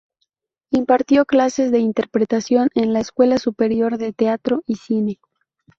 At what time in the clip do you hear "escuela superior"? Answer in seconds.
3.01-3.99